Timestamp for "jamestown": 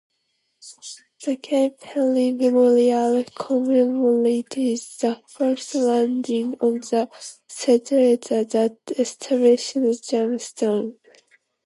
10.09-10.95